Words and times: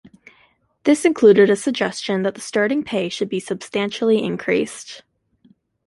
This 0.83 1.05
included 1.05 1.51
a 1.51 1.55
suggestion 1.55 2.23
that 2.23 2.33
the 2.33 2.41
starting 2.41 2.83
pay 2.83 3.07
should 3.07 3.29
be 3.29 3.39
substantially 3.39 4.23
increased. 4.23 5.03